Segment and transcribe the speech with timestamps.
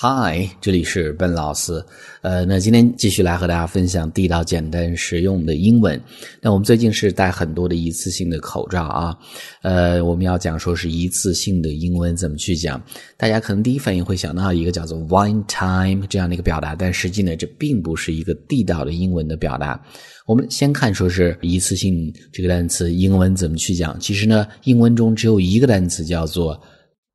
[0.00, 1.84] Hi，这里是笨老师。
[2.22, 6.00] 呃，那今天继续来和大家分享地道、简单、实用的英文。
[6.40, 9.18] 那我们最近是戴很多的一次性的口罩啊。
[9.62, 12.80] 呃，我们要讲说是一次性的英文怎么去讲？
[13.16, 19.84] 大家可能第一反应会想到一个叫做 one time 这样的一个表达，但实际呢，这并不是一个地道的英文的表达。
[20.26, 23.98] 我们先看说是一次性这个单词英文怎么去讲？
[23.98, 26.62] 其实呢，英文中只有一个单词叫做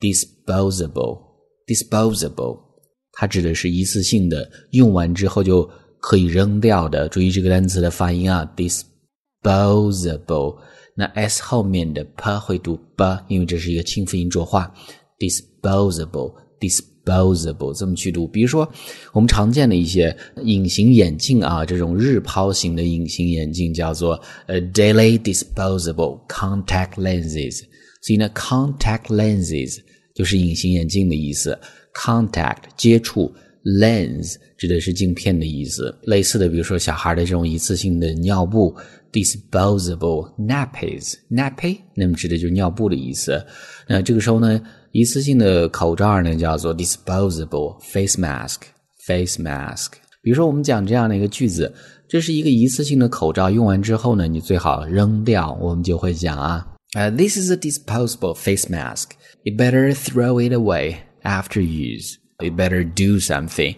[0.00, 2.71] disposable，disposable。
[3.12, 5.68] 它指的是一次性的，用完之后就
[6.00, 7.08] 可以扔掉的。
[7.08, 10.56] 注意这个单词的发音啊，disposable。
[10.94, 14.70] 那 s 后面的 p 会读 b，因为这是一个清辅音浊化。
[15.18, 18.26] disposable，disposable 这么去读。
[18.26, 18.68] 比如说，
[19.12, 27.62] 我们常见的一些隐形眼镜啊，这种日抛型的隐形眼镜叫做呃 daily disposable contact lenses。
[28.02, 29.78] 所以呢，contact lenses
[30.14, 31.58] 就是隐形眼镜的意思。
[31.94, 33.32] Contact 接触
[33.64, 35.94] ，lens 指的是镜片的意思。
[36.02, 38.74] 类似的，比如说小孩的这种一次性的尿布
[39.12, 43.44] ，disposable nappies，nappy 那么指的就是尿布的意思。
[43.86, 44.60] 那这个时候呢，
[44.92, 49.92] 一次性的口罩呢叫做 disposable face mask，face mask。
[50.22, 51.70] 比如说我们讲这样的一个句子，
[52.08, 55.52] 这是一个一次性的口罩，用完之后呢，你最好扔掉。
[55.60, 62.15] 我们就会讲啊，呃，this is a disposable face mask，you better throw it away。after use.
[62.39, 63.75] You better do something.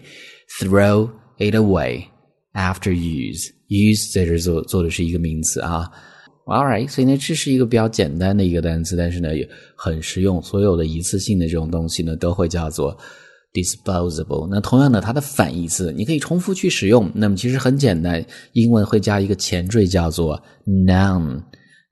[0.60, 2.04] Throw it away
[2.54, 3.50] after use.
[3.66, 5.90] Use 在这做做的是一个名词啊。
[6.46, 10.40] All right，所以呢，这是一个比较简单的一个单词，但是呢，也很实用。
[10.42, 12.96] 所有的一次性的这种东西呢，都会叫做
[13.52, 14.48] disposable。
[14.48, 17.10] 那同样的，它的反义词你可以重复去使用。
[17.14, 20.40] 那么其实很简单，英文会加一个前缀叫做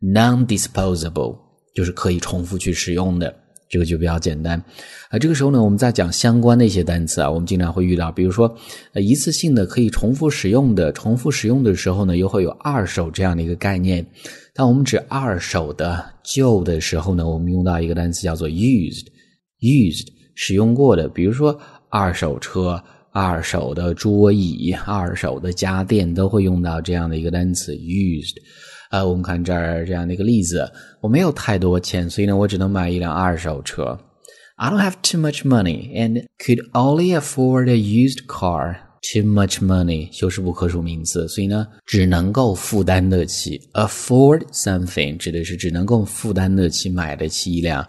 [0.04, 1.38] Non-disposable
[1.74, 3.34] 就是可以重复去使用的。
[3.70, 4.64] 这个就比较简单，
[5.10, 8.56] 啊，这个时候呢，我们在讲相关的一些单词啊，我们经常会遇到，比如说，
[8.92, 14.06] 呃，一次性的可以重复使用的，重复使用的时候呢，又会有二手这样的一个概念。
[14.54, 20.06] 当我们指二手的旧的时候呢，我们用到一个单词叫做 used，used
[20.36, 21.60] 使用过的，比如说
[21.90, 22.80] 二手车、
[23.12, 28.36] 二手的桌椅、二手的家电都会用到这样的一个单词 used。
[28.94, 30.72] 呃，我们看这儿这样的一个例子，
[31.02, 34.00] 我没有太多钱，所以呢，我只能买一辆二手车。
[34.56, 38.76] I don't have too much money and could only afford a used car.
[39.12, 43.60] Too much money 修饰不可数名词，所以呢，只能够负担得起。
[43.74, 47.84] Afford something 指的是只能够负担得起、买得起一辆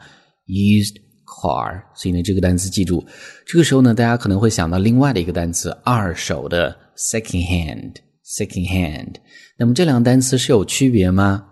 [0.46, 1.82] used car。
[1.94, 3.04] 所以呢，这个单词记住。
[3.46, 7.92] 这个时候呢，大家可能会想到另外的一个单词，二手的 second hand。
[8.26, 9.14] Second hand，
[9.58, 11.44] 那么这两个单词是有区别吗？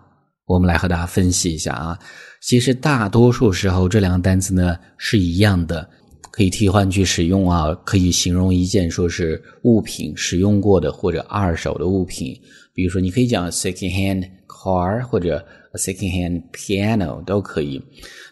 [0.45, 1.97] 我们来和大家分析一下啊。
[2.41, 5.87] 其实大多数时候这两个单词呢是一样的，
[6.31, 12.35] 可以替换去使用啊，可以形容一件说是物品使用过的或者二手的物品。
[12.73, 15.45] 比如说，你可以讲 second hand car 或者
[15.75, 17.79] second hand piano 都可以。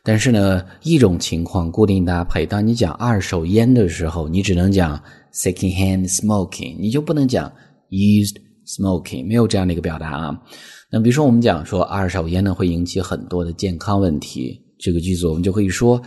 [0.03, 7.49] 但是呢，一种情况固定搭配，当你讲二手烟的时候，你只能讲 second hand smoking，你就不能讲。
[7.91, 10.41] Used smoking 没有这样的一个表达啊。
[10.89, 16.01] 那比如说，我们讲说二手烟呢会引起很多的健康问题，这个句子我们就可以说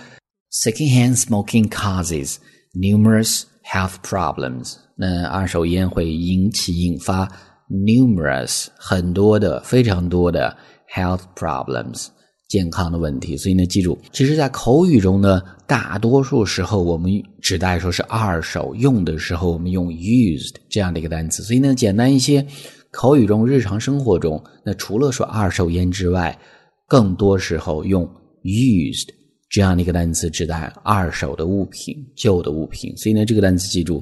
[0.51, 2.37] ：Secondhand smoking causes
[2.75, 4.77] numerous health problems。
[4.97, 7.31] 那二手烟会引起引发
[7.69, 10.57] numerous 很多的非常多的
[10.95, 12.09] health problems。
[12.55, 17.11] 健康的问题，所以呢，记住，其实，在口语中呢，大多数时候我们
[17.43, 21.43] 指代说是二手用的时候，我们用 used 这样的一个单词。
[21.43, 22.47] 所以呢，简单一些，
[22.93, 26.39] 口语中、日常生活中，那除了说二手烟之外，
[26.87, 28.09] 更多时候用
[28.45, 29.09] used
[29.51, 32.97] 这样的一个单词指代二手的物品、旧的物品。
[32.97, 34.01] 所以呢，这个单词记住。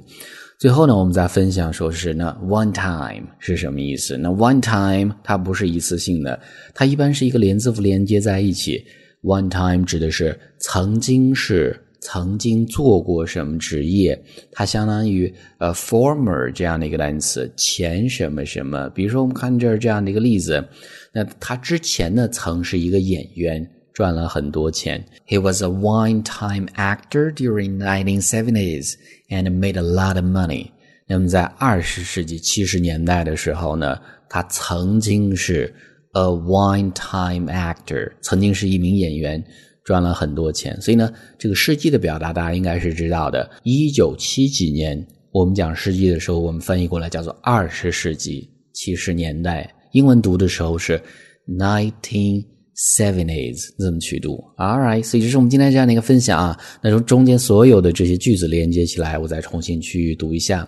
[0.62, 4.17] 最后呢，我们再分享说是那，one time 是什么意思？
[4.17, 6.39] 那 one time 它不是一次性的，
[6.73, 8.81] 它一般是一个连字符连接在一起。
[9.25, 14.17] one time 指的是曾经是曾经做过什么职业，
[14.53, 18.88] 它相当于呃 former 这样的一个单词，前什么什么。
[18.91, 20.64] 比如说我们看这儿这样的一个例子，
[21.12, 23.69] 那他之前呢曾是一个演员。
[23.93, 25.05] 赚了很多钱。
[25.27, 28.94] He was a one-time actor during 1970s
[29.29, 30.71] and made a lot of money.
[31.06, 33.99] 那么在二十世纪七十年代的时候呢，
[34.29, 35.75] 他曾经是
[36.12, 39.44] a one-time actor，曾经是一名演员，
[39.85, 40.81] 赚了很多钱。
[40.81, 43.50] 所以呢，这个世纪的表达大家应该是知道的。
[43.62, 49.71] 一九七几年，我们讲世纪的时候，我们翻译过来叫做二十世纪七十年代。
[49.93, 50.99] 英文读的时候是
[51.47, 52.43] nineteen。
[52.75, 54.38] seventies 这么去读。
[54.57, 56.60] All right，所以这是我们今天这样的一个分享啊。
[56.81, 60.68] 那从中间所有的这些句子连接起来，我再重新去读一下，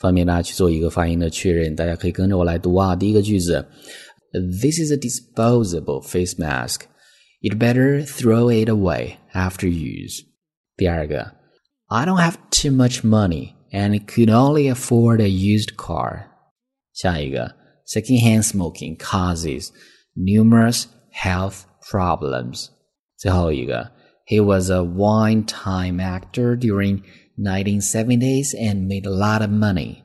[0.00, 1.74] 方便大家去做一个发音的确认。
[1.76, 2.96] 大家可以跟着我来读啊。
[2.96, 3.64] 第一个句子，
[4.32, 6.80] This is a disposable face mask.
[7.40, 10.24] You'd better throw it away after use.
[10.76, 11.32] 第二个，
[11.86, 16.24] I don't have too much money and could only afford a used car.
[16.94, 17.54] 下一个，
[17.86, 19.68] secondhand smoking causes
[20.16, 22.67] numerous health problems.
[23.17, 23.91] 最后一个
[24.27, 27.01] ，He was a one-time actor during
[27.37, 29.97] 1970s and made a lot of money.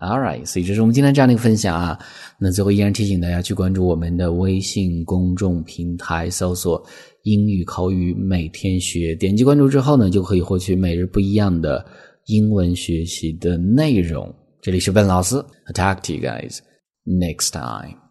[0.00, 1.98] All right，所以这是我们今天这样的一个分享啊。
[2.38, 6.80] 那最后依然提醒大家去关注我们的微信公众平台，搜索
[7.24, 11.84] “英语口语每天学”，点击关注之后呢，就可以获取每日不一样的
[12.26, 14.32] 英文学习的内容。
[14.62, 15.36] 这里是笨老师
[15.66, 16.58] ，I talk to you guys
[17.04, 18.07] next time.